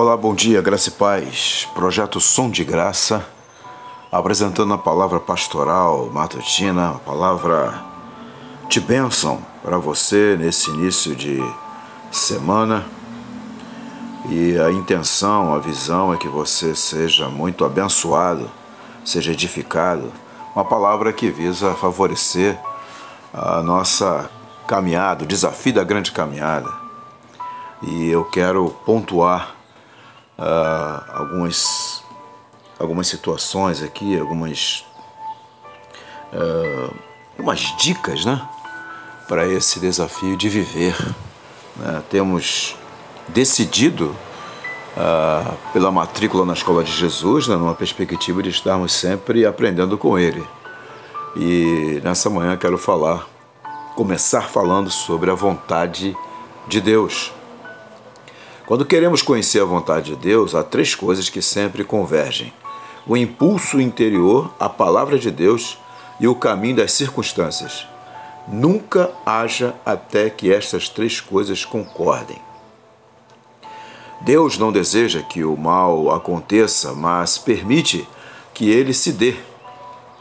Olá, 0.00 0.16
bom 0.16 0.32
dia, 0.32 0.62
graça 0.62 0.90
e 0.90 0.92
paz. 0.92 1.68
Projeto 1.74 2.20
Som 2.20 2.50
de 2.50 2.62
Graça, 2.62 3.26
apresentando 4.12 4.72
a 4.72 4.78
palavra 4.78 5.18
pastoral 5.18 6.08
matutina, 6.12 6.90
a 6.90 6.98
palavra 7.00 7.82
de 8.68 8.78
bênção 8.78 9.44
para 9.60 9.76
você 9.76 10.36
nesse 10.38 10.70
início 10.70 11.16
de 11.16 11.42
semana. 12.12 12.86
E 14.30 14.56
a 14.56 14.70
intenção, 14.70 15.52
a 15.52 15.58
visão 15.58 16.14
é 16.14 16.16
que 16.16 16.28
você 16.28 16.76
seja 16.76 17.28
muito 17.28 17.64
abençoado, 17.64 18.48
seja 19.04 19.32
edificado. 19.32 20.12
Uma 20.54 20.64
palavra 20.64 21.12
que 21.12 21.28
visa 21.28 21.74
favorecer 21.74 22.56
a 23.34 23.60
nossa 23.62 24.30
caminhada, 24.64 25.24
o 25.24 25.26
desafio 25.26 25.74
da 25.74 25.82
grande 25.82 26.12
caminhada. 26.12 26.72
E 27.82 28.08
eu 28.08 28.24
quero 28.26 28.70
pontuar 28.86 29.57
uh, 30.38 31.04
algumas, 31.12 32.02
algumas 32.78 33.08
situações 33.08 33.82
aqui, 33.82 34.18
algumas, 34.18 34.84
uh, 36.32 36.94
algumas 37.36 37.60
dicas 37.78 38.24
né, 38.24 38.40
para 39.26 39.46
esse 39.46 39.80
desafio 39.80 40.36
de 40.36 40.48
viver. 40.48 40.96
Né? 41.76 42.02
Temos 42.08 42.76
decidido 43.28 44.16
uh, 44.96 45.56
pela 45.72 45.90
matrícula 45.90 46.44
na 46.44 46.52
Escola 46.52 46.84
de 46.84 46.92
Jesus, 46.92 47.48
né, 47.48 47.56
numa 47.56 47.74
perspectiva 47.74 48.42
de 48.42 48.50
estarmos 48.50 48.92
sempre 48.92 49.44
aprendendo 49.44 49.98
com 49.98 50.18
Ele. 50.18 50.46
E 51.36 52.00
nessa 52.02 52.30
manhã 52.30 52.56
quero 52.56 52.78
falar, 52.78 53.26
começar 53.94 54.42
falando 54.42 54.90
sobre 54.90 55.30
a 55.30 55.34
vontade 55.34 56.16
de 56.66 56.80
Deus. 56.80 57.32
Quando 58.68 58.84
queremos 58.84 59.22
conhecer 59.22 59.62
a 59.62 59.64
vontade 59.64 60.10
de 60.10 60.16
Deus, 60.16 60.54
há 60.54 60.62
três 60.62 60.94
coisas 60.94 61.30
que 61.30 61.40
sempre 61.40 61.82
convergem: 61.82 62.52
o 63.06 63.16
impulso 63.16 63.80
interior, 63.80 64.52
a 64.60 64.68
palavra 64.68 65.18
de 65.18 65.30
Deus 65.30 65.78
e 66.20 66.28
o 66.28 66.34
caminho 66.34 66.76
das 66.76 66.92
circunstâncias. 66.92 67.86
Nunca 68.46 69.10
haja 69.24 69.74
até 69.86 70.28
que 70.28 70.52
estas 70.52 70.86
três 70.86 71.18
coisas 71.18 71.64
concordem. 71.64 72.36
Deus 74.20 74.58
não 74.58 74.70
deseja 74.70 75.22
que 75.22 75.42
o 75.42 75.56
mal 75.56 76.10
aconteça, 76.10 76.92
mas 76.92 77.38
permite 77.38 78.06
que 78.52 78.68
ele 78.68 78.92
se 78.92 79.12
dê. 79.12 79.34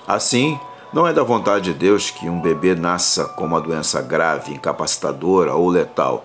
Assim, 0.08 0.58
não 0.94 1.06
é 1.06 1.12
da 1.12 1.22
vontade 1.22 1.74
de 1.74 1.78
Deus 1.78 2.12
que 2.12 2.30
um 2.30 2.40
bebê 2.40 2.76
nasça 2.76 3.26
com 3.26 3.44
uma 3.44 3.60
doença 3.60 4.02
grave, 4.02 4.54
incapacitadora 4.54 5.54
ou 5.54 5.68
letal 5.68 6.24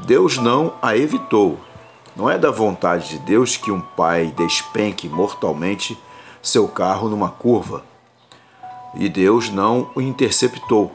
Deus 0.00 0.36
não 0.36 0.74
a 0.82 0.94
evitou. 0.96 1.58
Não 2.14 2.28
é 2.28 2.38
da 2.38 2.50
vontade 2.50 3.10
de 3.10 3.18
Deus 3.20 3.56
que 3.56 3.70
um 3.70 3.80
pai 3.80 4.32
despenque 4.36 5.08
mortalmente 5.08 5.98
seu 6.42 6.68
carro 6.68 7.08
numa 7.08 7.30
curva. 7.30 7.82
E 8.94 9.08
Deus 9.08 9.48
não 9.50 9.90
o 9.94 10.00
interceptou. 10.00 10.92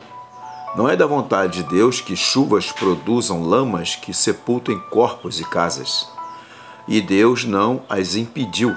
Não 0.75 0.87
é 0.87 0.95
da 0.95 1.05
vontade 1.05 1.63
de 1.63 1.69
Deus 1.69 1.99
que 1.99 2.15
chuvas 2.15 2.71
produzam 2.71 3.43
lamas 3.43 3.95
que 3.95 4.13
sepultem 4.13 4.79
corpos 4.91 5.39
e 5.39 5.43
casas. 5.43 6.07
E 6.87 7.01
Deus 7.01 7.43
não 7.43 7.81
as 7.89 8.15
impediu. 8.15 8.75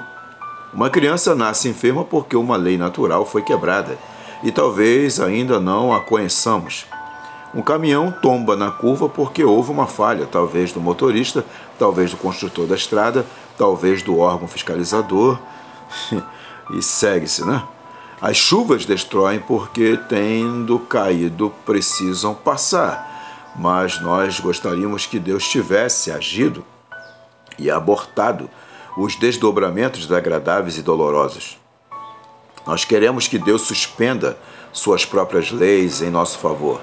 Uma 0.73 0.89
criança 0.89 1.35
nasce 1.35 1.69
enferma 1.69 2.03
porque 2.03 2.35
uma 2.35 2.57
lei 2.57 2.77
natural 2.77 3.25
foi 3.25 3.43
quebrada 3.43 3.97
e 4.43 4.51
talvez 4.51 5.19
ainda 5.19 5.59
não 5.59 5.93
a 5.93 6.01
conheçamos. 6.01 6.85
Um 7.55 7.61
caminhão 7.61 8.11
tomba 8.11 8.53
na 8.53 8.69
curva 8.69 9.07
porque 9.07 9.41
houve 9.41 9.71
uma 9.71 9.87
falha, 9.87 10.27
talvez 10.29 10.73
do 10.73 10.81
motorista, 10.81 11.45
talvez 11.79 12.11
do 12.11 12.17
construtor 12.17 12.67
da 12.67 12.75
estrada, 12.75 13.25
talvez 13.57 14.03
do 14.03 14.19
órgão 14.19 14.45
fiscalizador. 14.45 15.39
e 16.75 16.81
segue-se, 16.81 17.45
né? 17.45 17.63
As 18.21 18.35
chuvas 18.35 18.85
destroem 18.85 19.39
porque, 19.39 19.97
tendo 20.09 20.79
caído, 20.79 21.53
precisam 21.65 22.33
passar. 22.33 23.53
Mas 23.55 24.01
nós 24.01 24.39
gostaríamos 24.41 25.05
que 25.05 25.17
Deus 25.17 25.47
tivesse 25.47 26.11
agido 26.11 26.65
e 27.57 27.71
abortado 27.71 28.49
os 28.97 29.15
desdobramentos 29.15 30.01
desagradáveis 30.01 30.77
e 30.77 30.81
dolorosos. 30.81 31.57
Nós 32.67 32.83
queremos 32.83 33.29
que 33.29 33.37
Deus 33.37 33.61
suspenda 33.61 34.37
suas 34.73 35.05
próprias 35.05 35.51
leis 35.51 36.01
em 36.01 36.09
nosso 36.09 36.37
favor. 36.39 36.81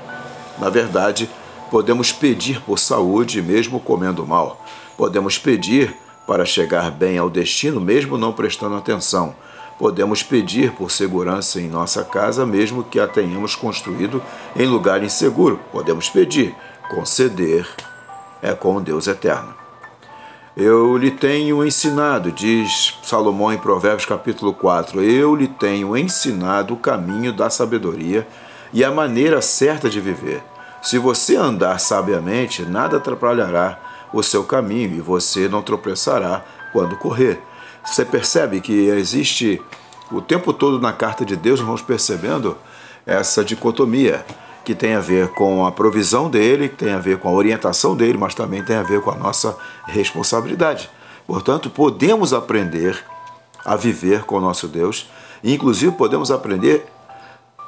Na 0.58 0.68
verdade, 0.68 1.28
podemos 1.70 2.12
pedir 2.12 2.60
por 2.62 2.78
saúde 2.78 3.40
mesmo 3.42 3.80
comendo 3.80 4.26
mal. 4.26 4.64
Podemos 4.96 5.38
pedir 5.38 5.96
para 6.26 6.44
chegar 6.44 6.90
bem 6.90 7.18
ao 7.18 7.30
destino 7.30 7.80
mesmo 7.80 8.16
não 8.16 8.32
prestando 8.32 8.76
atenção. 8.76 9.34
Podemos 9.78 10.22
pedir 10.22 10.72
por 10.72 10.90
segurança 10.90 11.60
em 11.60 11.68
nossa 11.68 12.04
casa 12.04 12.46
mesmo 12.46 12.84
que 12.84 13.00
a 13.00 13.08
tenhamos 13.08 13.56
construído 13.56 14.22
em 14.54 14.66
lugar 14.66 15.02
inseguro. 15.02 15.58
Podemos 15.72 16.08
pedir, 16.08 16.54
conceder 16.90 17.66
é 18.42 18.52
com 18.54 18.82
Deus 18.82 19.06
eterno. 19.06 19.54
Eu 20.54 20.98
lhe 20.98 21.10
tenho 21.10 21.64
ensinado, 21.64 22.30
diz 22.30 22.98
Salomão 23.02 23.52
em 23.52 23.56
Provérbios 23.56 24.04
capítulo 24.04 24.52
4, 24.52 25.02
eu 25.02 25.34
lhe 25.34 25.48
tenho 25.48 25.96
ensinado 25.96 26.74
o 26.74 26.76
caminho 26.76 27.32
da 27.32 27.48
sabedoria 27.48 28.26
e 28.72 28.84
a 28.84 28.90
maneira 28.90 29.40
certa 29.42 29.88
de 29.88 30.00
viver. 30.00 30.42
Se 30.82 30.98
você 30.98 31.36
andar 31.36 31.78
sabiamente, 31.78 32.62
nada 32.62 32.96
atrapalhará 32.96 33.78
o 34.12 34.22
seu 34.22 34.44
caminho 34.44 34.96
e 34.96 35.00
você 35.00 35.48
não 35.48 35.62
tropeçará 35.62 36.44
quando 36.72 36.96
correr. 36.96 37.40
Você 37.84 38.04
percebe 38.04 38.60
que 38.60 38.88
existe 38.88 39.60
o 40.10 40.20
tempo 40.20 40.52
todo 40.52 40.80
na 40.80 40.92
carta 40.92 41.24
de 41.24 41.36
Deus, 41.36 41.60
vamos 41.60 41.82
percebendo 41.82 42.56
essa 43.06 43.44
dicotomia 43.44 44.24
que 44.64 44.74
tem 44.74 44.94
a 44.94 45.00
ver 45.00 45.28
com 45.28 45.66
a 45.66 45.72
provisão 45.72 46.30
dele, 46.30 46.68
que 46.68 46.76
tem 46.76 46.92
a 46.92 46.98
ver 46.98 47.18
com 47.18 47.28
a 47.28 47.32
orientação 47.32 47.96
dele, 47.96 48.16
mas 48.16 48.34
também 48.34 48.62
tem 48.62 48.76
a 48.76 48.82
ver 48.82 49.00
com 49.00 49.10
a 49.10 49.16
nossa 49.16 49.56
responsabilidade. 49.86 50.88
Portanto, 51.26 51.68
podemos 51.68 52.32
aprender 52.32 53.04
a 53.64 53.74
viver 53.74 54.22
com 54.24 54.36
o 54.36 54.40
nosso 54.40 54.68
Deus, 54.68 55.08
e 55.42 55.52
inclusive 55.52 55.92
podemos 55.92 56.30
aprender 56.30 56.86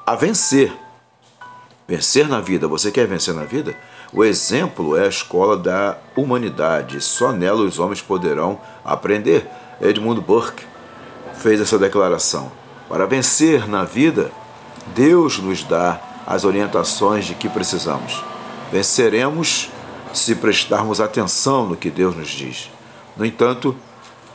a 0.06 0.14
vencer 0.14 0.72
Vencer 1.86 2.26
na 2.26 2.40
vida, 2.40 2.66
você 2.66 2.90
quer 2.90 3.06
vencer 3.06 3.34
na 3.34 3.44
vida? 3.44 3.76
O 4.10 4.24
exemplo 4.24 4.96
é 4.96 5.04
a 5.04 5.08
escola 5.08 5.54
da 5.54 5.98
humanidade. 6.16 6.98
Só 7.02 7.30
nela 7.30 7.60
os 7.60 7.78
homens 7.78 8.00
poderão 8.00 8.58
aprender. 8.82 9.46
Edmund 9.82 10.22
Burke 10.22 10.64
fez 11.34 11.60
essa 11.60 11.78
declaração. 11.78 12.50
Para 12.88 13.06
vencer 13.06 13.68
na 13.68 13.84
vida, 13.84 14.32
Deus 14.94 15.38
nos 15.38 15.62
dá 15.62 16.00
as 16.26 16.44
orientações 16.44 17.26
de 17.26 17.34
que 17.34 17.50
precisamos. 17.50 18.24
Venceremos 18.72 19.68
se 20.14 20.34
prestarmos 20.36 21.02
atenção 21.02 21.66
no 21.66 21.76
que 21.76 21.90
Deus 21.90 22.16
nos 22.16 22.28
diz. 22.28 22.70
No 23.14 23.26
entanto, 23.26 23.76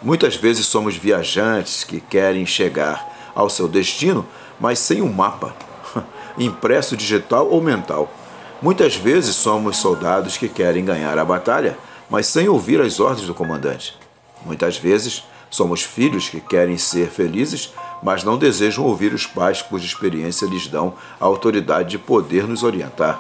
muitas 0.04 0.36
vezes 0.36 0.68
somos 0.68 0.96
viajantes 0.96 1.84
que 1.84 2.00
querem 2.00 2.46
chegar 2.46 3.32
ao 3.34 3.50
seu 3.50 3.68
destino, 3.68 4.24
mas 4.60 4.78
sem 4.78 5.02
um 5.02 5.12
mapa 5.12 5.56
impresso 6.40 6.96
digital 6.96 7.48
ou 7.50 7.62
mental. 7.62 8.12
Muitas 8.62 8.96
vezes 8.96 9.36
somos 9.36 9.78
soldados 9.78 10.38
que 10.38 10.50
querem 10.50 10.84
ganhar 10.84 11.18
a 11.18 11.26
batalha, 11.26 11.78
mas 12.10 12.28
sem 12.28 12.50
ouvir 12.50 12.82
as 12.82 13.00
ordens 13.00 13.28
do 13.28 13.34
comandante. 13.34 13.96
Muitas 14.46 14.78
vezes 14.78 15.24
somos 15.50 15.84
filhos 15.84 16.30
que 16.30 16.40
querem 16.40 16.78
ser 16.78 17.10
felizes, 17.10 17.74
mas 18.02 18.24
não 18.24 18.38
desejam 18.38 18.86
ouvir 18.86 19.14
os 19.14 19.26
pais 19.26 19.62
cuja 19.62 19.86
experiência 19.86 20.48
lhes 20.48 20.68
dão 20.68 20.94
a 21.20 21.26
autoridade 21.26 21.90
de 21.90 21.98
poder 21.98 22.48
nos 22.48 22.64
orientar. 22.64 23.20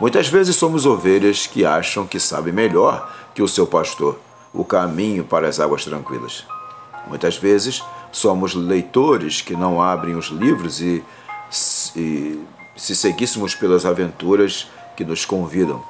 Muitas 0.00 0.28
vezes 0.28 0.56
somos 0.56 0.86
ovelhas 0.86 1.46
que 1.46 1.64
acham 1.64 2.06
que 2.06 2.20
sabem 2.20 2.52
melhor 2.52 3.12
que 3.34 3.42
o 3.42 3.48
seu 3.48 3.66
pastor 3.66 4.18
o 4.52 4.64
caminho 4.64 5.24
para 5.24 5.48
as 5.48 5.60
águas 5.60 5.84
tranquilas. 5.84 6.44
Muitas 7.06 7.36
vezes 7.36 7.82
somos 8.10 8.54
leitores 8.54 9.40
que 9.40 9.54
não 9.54 9.80
abrem 9.82 10.14
os 10.14 10.26
livros 10.26 10.80
e 10.80 11.02
se, 11.50 12.40
se 12.76 12.94
seguíssemos 12.94 13.54
pelas 13.54 13.84
aventuras 13.84 14.68
que 14.96 15.04
nos 15.04 15.24
convidam. 15.24 15.82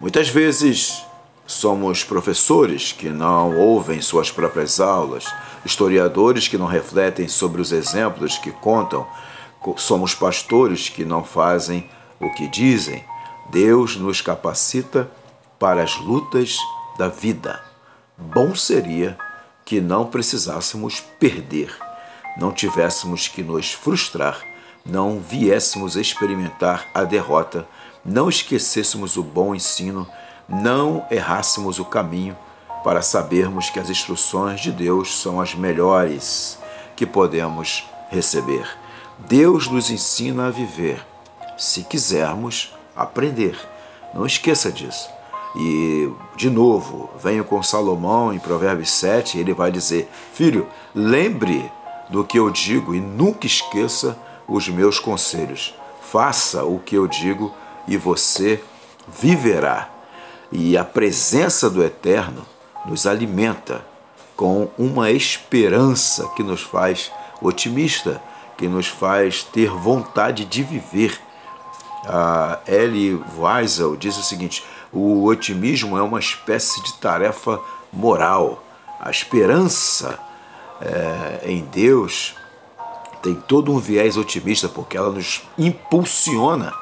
Muitas 0.00 0.28
vezes 0.28 1.04
somos 1.46 2.02
professores 2.02 2.92
que 2.92 3.08
não 3.08 3.56
ouvem 3.56 4.00
suas 4.00 4.30
próprias 4.30 4.80
aulas, 4.80 5.24
historiadores 5.64 6.48
que 6.48 6.58
não 6.58 6.66
refletem 6.66 7.28
sobre 7.28 7.60
os 7.60 7.72
exemplos 7.72 8.38
que 8.38 8.50
contam, 8.50 9.06
somos 9.76 10.14
pastores 10.14 10.88
que 10.88 11.04
não 11.04 11.22
fazem 11.22 11.88
o 12.20 12.30
que 12.30 12.48
dizem. 12.48 13.04
Deus 13.50 13.96
nos 13.96 14.20
capacita 14.20 15.10
para 15.58 15.82
as 15.82 15.96
lutas 15.98 16.56
da 16.98 17.08
vida. 17.08 17.62
Bom 18.16 18.54
seria 18.54 19.16
que 19.64 19.80
não 19.80 20.06
precisássemos 20.06 21.00
perder 21.20 21.72
não 22.36 22.52
tivéssemos 22.52 23.28
que 23.28 23.42
nos 23.42 23.72
frustrar, 23.72 24.40
não 24.84 25.20
viéssemos 25.20 25.96
experimentar 25.96 26.86
a 26.94 27.04
derrota, 27.04 27.66
não 28.04 28.28
esquecêssemos 28.28 29.16
o 29.16 29.22
bom 29.22 29.54
ensino, 29.54 30.06
não 30.48 31.06
errássemos 31.10 31.78
o 31.78 31.84
caminho, 31.84 32.36
para 32.82 33.00
sabermos 33.00 33.70
que 33.70 33.78
as 33.78 33.88
instruções 33.88 34.60
de 34.60 34.72
Deus 34.72 35.20
são 35.20 35.40
as 35.40 35.54
melhores 35.54 36.58
que 36.96 37.06
podemos 37.06 37.84
receber. 38.10 38.68
Deus 39.18 39.68
nos 39.68 39.88
ensina 39.88 40.48
a 40.48 40.50
viver, 40.50 41.04
se 41.56 41.84
quisermos 41.84 42.74
aprender. 42.96 43.56
Não 44.12 44.26
esqueça 44.26 44.70
disso. 44.70 45.08
E, 45.54 46.10
de 46.36 46.50
novo, 46.50 47.10
venho 47.22 47.44
com 47.44 47.62
Salomão 47.62 48.32
em 48.32 48.38
Provérbios 48.38 48.90
7, 48.90 49.38
ele 49.38 49.54
vai 49.54 49.70
dizer: 49.70 50.10
Filho, 50.32 50.66
lembre 50.94 51.70
do 52.12 52.22
que 52.22 52.38
eu 52.38 52.50
digo 52.50 52.94
e 52.94 53.00
nunca 53.00 53.46
esqueça 53.46 54.16
os 54.46 54.68
meus 54.68 55.00
conselhos. 55.00 55.74
Faça 56.02 56.62
o 56.62 56.78
que 56.78 56.94
eu 56.94 57.08
digo 57.08 57.52
e 57.88 57.96
você 57.96 58.62
viverá. 59.08 59.88
E 60.52 60.76
a 60.76 60.84
presença 60.84 61.70
do 61.70 61.82
Eterno 61.82 62.46
nos 62.84 63.06
alimenta 63.06 63.84
com 64.36 64.68
uma 64.76 65.10
esperança 65.10 66.28
que 66.36 66.42
nos 66.42 66.60
faz 66.60 67.10
otimista, 67.40 68.22
que 68.58 68.68
nos 68.68 68.86
faz 68.86 69.42
ter 69.42 69.70
vontade 69.70 70.44
de 70.44 70.62
viver. 70.62 71.18
A 72.04 72.58
Ellie 72.66 73.18
Wiesel 73.38 73.96
diz 73.96 74.18
o 74.18 74.22
seguinte: 74.22 74.62
o 74.92 75.24
otimismo 75.24 75.96
é 75.96 76.02
uma 76.02 76.18
espécie 76.18 76.82
de 76.82 76.92
tarefa 76.94 77.58
moral. 77.90 78.62
A 79.00 79.10
esperança 79.10 80.18
é, 80.82 81.50
em 81.50 81.62
Deus 81.64 82.34
tem 83.22 83.34
todo 83.34 83.72
um 83.72 83.78
viés 83.78 84.16
otimista, 84.16 84.68
porque 84.68 84.96
ela 84.96 85.10
nos 85.10 85.42
impulsiona 85.56 86.72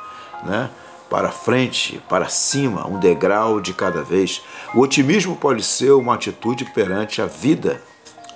né, 0.42 0.70
para 1.10 1.30
frente, 1.30 2.02
para 2.08 2.28
cima, 2.28 2.86
um 2.86 2.98
degrau 2.98 3.60
de 3.60 3.74
cada 3.74 4.02
vez. 4.02 4.42
O 4.74 4.80
otimismo 4.80 5.36
pode 5.36 5.62
ser 5.62 5.92
uma 5.92 6.14
atitude 6.14 6.64
perante 6.64 7.20
a 7.20 7.26
vida 7.26 7.82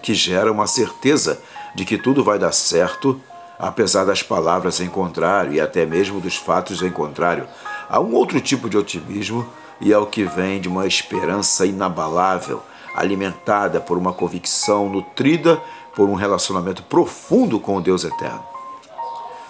que 0.02 0.12
gera 0.12 0.52
uma 0.52 0.66
certeza 0.66 1.40
de 1.74 1.86
que 1.86 1.96
tudo 1.96 2.22
vai 2.22 2.38
dar 2.38 2.52
certo, 2.52 3.18
apesar 3.58 4.04
das 4.04 4.22
palavras 4.22 4.80
em 4.80 4.88
contrário 4.88 5.54
e 5.54 5.60
até 5.60 5.86
mesmo 5.86 6.20
dos 6.20 6.36
fatos 6.36 6.82
em 6.82 6.90
contrário. 6.90 7.48
Há 7.88 8.00
um 8.00 8.12
outro 8.12 8.38
tipo 8.38 8.68
de 8.68 8.76
otimismo 8.76 9.48
e 9.80 9.92
é 9.92 9.98
o 9.98 10.06
que 10.06 10.24
vem 10.24 10.60
de 10.60 10.68
uma 10.68 10.86
esperança 10.86 11.64
inabalável, 11.64 12.62
alimentada 12.94 13.80
por 13.80 13.98
uma 13.98 14.12
convicção 14.12 14.88
nutrida 14.88 15.60
por 15.94 16.08
um 16.08 16.14
relacionamento 16.14 16.82
profundo 16.82 17.58
com 17.58 17.76
o 17.76 17.80
Deus 17.80 18.04
eterno, 18.04 18.44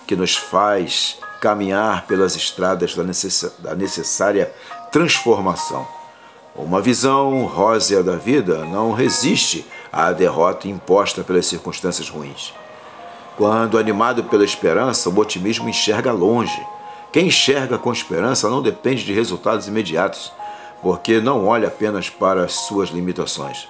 que 0.06 0.16
nos 0.16 0.36
faz 0.36 1.18
caminhar 1.40 2.06
pelas 2.06 2.36
estradas 2.36 2.94
da 3.58 3.74
necessária 3.74 4.52
transformação. 4.90 5.86
Uma 6.56 6.80
visão 6.80 7.44
rósea 7.46 8.02
da 8.02 8.16
vida 8.16 8.64
não 8.64 8.92
resiste 8.92 9.66
à 9.92 10.12
derrota 10.12 10.68
imposta 10.68 11.24
pelas 11.24 11.46
circunstâncias 11.46 12.08
ruins. 12.08 12.54
Quando 13.36 13.78
animado 13.78 14.24
pela 14.24 14.44
esperança, 14.44 15.10
o 15.10 15.18
otimismo 15.18 15.68
enxerga 15.68 16.12
longe. 16.12 16.64
Quem 17.12 17.26
enxerga 17.26 17.76
com 17.76 17.92
esperança 17.92 18.48
não 18.48 18.62
depende 18.62 19.04
de 19.04 19.12
resultados 19.12 19.66
imediatos, 19.66 20.32
porque 20.82 21.20
não 21.20 21.46
olha 21.46 21.68
apenas 21.68 22.10
para 22.10 22.44
as 22.44 22.52
suas 22.52 22.90
limitações. 22.90 23.68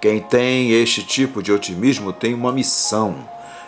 Quem 0.00 0.20
tem 0.20 0.72
este 0.72 1.02
tipo 1.04 1.42
de 1.42 1.52
otimismo 1.52 2.12
tem 2.12 2.34
uma 2.34 2.50
missão 2.50 3.14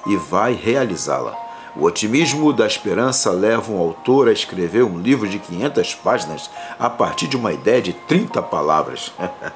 e 0.06 0.16
vai 0.16 0.52
realizá-la. 0.52 1.38
O 1.76 1.84
otimismo 1.84 2.52
da 2.52 2.66
esperança 2.66 3.30
leva 3.30 3.72
um 3.72 3.78
autor 3.78 4.28
a 4.28 4.32
escrever 4.32 4.84
um 4.84 4.98
livro 4.98 5.28
de 5.28 5.38
500 5.38 5.94
páginas 5.96 6.50
a 6.78 6.88
partir 6.88 7.26
de 7.26 7.36
uma 7.36 7.52
ideia 7.52 7.82
de 7.82 7.92
30 7.92 8.42
palavras. 8.42 9.12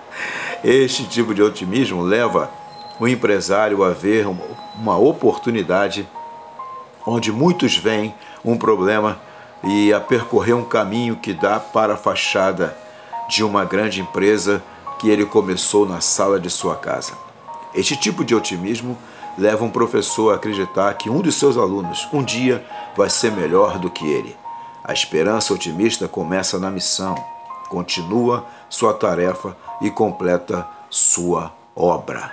este 0.65 1.05
tipo 1.05 1.35
de 1.35 1.43
otimismo 1.43 2.03
leva 2.03 2.51
o 2.99 3.07
empresário 3.07 3.85
a 3.85 3.91
ver 3.91 4.27
uma 4.77 4.99
oportunidade 4.99 6.09
onde 7.07 7.31
muitos 7.31 7.77
veem 7.77 8.15
um 8.45 8.57
problema 8.57 9.21
e 9.63 9.93
a 9.93 10.01
percorrer 10.01 10.55
um 10.55 10.65
caminho 10.65 11.17
que 11.17 11.33
dá 11.33 11.59
para 11.59 11.95
a 11.95 11.97
fachada 11.97 12.77
de 13.29 13.45
uma 13.45 13.65
grande 13.65 14.01
empresa 14.01 14.63
que 14.99 15.09
ele 15.09 15.25
começou 15.25 15.87
na 15.87 16.01
sala 16.01 16.41
de 16.41 16.51
sua 16.51 16.77
casa. 16.77 17.13
Este 17.75 17.97
tipo 17.97 18.25
de 18.25 18.35
otimismo 18.35 18.99
leva 19.37 19.65
um 19.65 19.71
professor 19.71 20.33
a 20.33 20.37
acreditar 20.37 20.93
que 20.95 21.09
um 21.09 21.23
de 21.23 21.31
seus 21.31 21.57
alunos 21.57 22.09
um 22.13 22.23
dia 22.23 22.67
vai 22.97 23.09
ser 23.09 23.31
melhor 23.31 23.79
do 23.79 23.91
que 23.91 24.05
ele. 24.05 24.37
A 24.83 24.93
esperança 24.93 25.55
otimista 25.55 26.09
começa 26.09 26.59
na 26.59 26.71
missão, 26.71 27.15
continua 27.69 28.47
sua 28.69 28.95
tarefa 28.95 29.57
e 29.81 29.91
completa 29.91 30.67
sua 30.91 31.53
obra. 31.77 32.33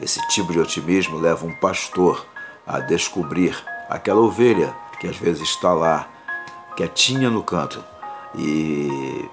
Esse 0.00 0.26
tipo 0.28 0.52
de 0.52 0.60
otimismo 0.60 1.18
leva 1.18 1.44
um 1.44 1.54
pastor 1.54 2.24
a 2.66 2.80
descobrir 2.80 3.54
aquela 3.88 4.20
ovelha 4.20 4.74
que 4.98 5.06
às 5.06 5.16
vezes 5.16 5.42
está 5.42 5.72
lá, 5.72 6.08
quietinha 6.76 7.28
no 7.28 7.42
canto, 7.42 7.82
e 8.34 9.28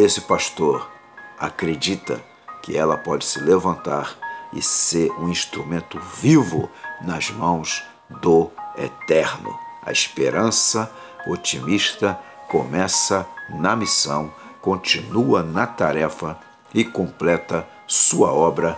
esse 0.00 0.22
pastor 0.22 0.90
acredita 1.38 2.22
que 2.62 2.76
ela 2.76 2.96
pode 2.96 3.24
se 3.24 3.40
levantar 3.40 4.16
e 4.52 4.62
ser 4.62 5.10
um 5.12 5.28
instrumento 5.28 5.98
vivo 6.20 6.68
nas 7.02 7.30
mãos 7.30 7.82
do 8.08 8.50
Eterno. 8.76 9.58
A 9.82 9.92
esperança 9.92 10.90
otimista 11.26 12.18
começa 12.48 13.26
na 13.48 13.76
missão, 13.76 14.32
continua 14.60 15.42
na 15.42 15.66
tarefa 15.66 16.38
e 16.74 16.84
completa 16.84 17.66
sua 17.86 18.32
obra 18.32 18.76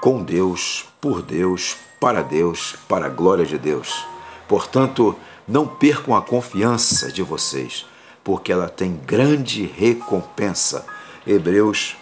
com 0.00 0.22
Deus, 0.22 0.84
por 1.00 1.22
Deus, 1.22 1.76
para 2.00 2.22
Deus, 2.22 2.76
para 2.88 3.06
a 3.06 3.10
glória 3.10 3.46
de 3.46 3.56
Deus. 3.56 4.04
Portanto, 4.48 5.16
não 5.46 5.66
percam 5.66 6.16
a 6.16 6.22
confiança 6.22 7.10
de 7.10 7.22
vocês, 7.22 7.86
porque 8.24 8.52
ela 8.52 8.68
tem 8.68 9.00
grande 9.06 9.64
recompensa. 9.64 10.84
Hebreus 11.26 11.96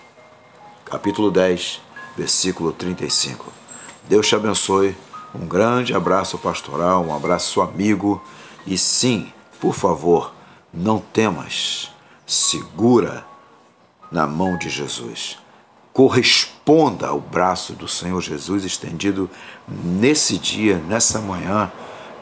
capítulo 0.85 1.31
10, 1.31 1.81
versículo 2.17 2.73
35. 2.73 3.53
Deus 4.09 4.27
te 4.27 4.35
abençoe. 4.35 4.97
Um 5.33 5.47
grande 5.47 5.95
abraço 5.95 6.37
pastoral, 6.37 7.05
um 7.05 7.15
abraço 7.15 7.61
amigo. 7.61 8.21
E 8.67 8.77
sim, 8.77 9.33
por 9.61 9.75
favor, 9.75 10.35
não 10.75 10.99
temas. 10.99 11.91
Segura 12.27 13.25
na 14.11 14.27
mão 14.27 14.57
de 14.57 14.69
Jesus. 14.69 15.39
Corresponda 15.93 17.09
ao 17.09 17.21
braço 17.21 17.75
do 17.75 17.87
Senhor 17.87 18.21
Jesus 18.21 18.65
estendido 18.65 19.31
nesse 19.69 20.39
dia, 20.39 20.79
nessa 20.79 21.21
manhã, 21.21 21.71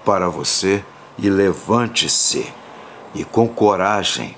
para 0.05 0.29
você 0.29 0.85
e 1.19 1.29
levante-se 1.29 2.53
e 3.15 3.25
com 3.25 3.49
coragem 3.49 4.37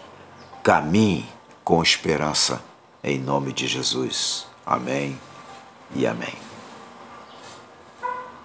caminhe 0.62 1.29
com 1.65 1.83
esperança 1.83 2.62
em 3.03 3.19
nome 3.19 3.53
de 3.53 3.67
Jesus. 3.67 4.47
Amém 4.67 5.19
e 5.95 6.07
amém. 6.07 6.50